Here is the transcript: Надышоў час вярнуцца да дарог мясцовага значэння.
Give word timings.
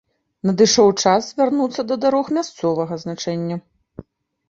Надышоў 0.49 0.89
час 1.03 1.27
вярнуцца 1.43 1.81
да 1.91 1.99
дарог 2.07 2.35
мясцовага 2.41 2.93
значэння. 3.07 3.63